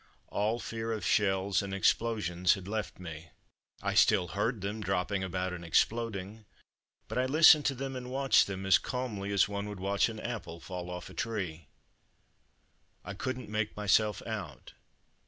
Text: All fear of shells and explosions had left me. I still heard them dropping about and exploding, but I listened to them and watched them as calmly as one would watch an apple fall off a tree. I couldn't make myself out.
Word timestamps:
All 0.29 0.57
fear 0.57 0.91
of 0.91 1.05
shells 1.05 1.61
and 1.61 1.75
explosions 1.75 2.55
had 2.55 2.67
left 2.67 2.97
me. 2.97 3.29
I 3.83 3.93
still 3.93 4.29
heard 4.29 4.61
them 4.61 4.81
dropping 4.81 5.23
about 5.23 5.53
and 5.53 5.63
exploding, 5.63 6.45
but 7.07 7.19
I 7.19 7.27
listened 7.27 7.67
to 7.67 7.75
them 7.75 7.95
and 7.95 8.09
watched 8.09 8.47
them 8.47 8.65
as 8.65 8.79
calmly 8.79 9.31
as 9.31 9.47
one 9.47 9.69
would 9.69 9.79
watch 9.79 10.09
an 10.09 10.19
apple 10.19 10.59
fall 10.59 10.89
off 10.89 11.11
a 11.11 11.13
tree. 11.13 11.67
I 13.05 13.13
couldn't 13.13 13.47
make 13.49 13.77
myself 13.77 14.23
out. 14.25 14.73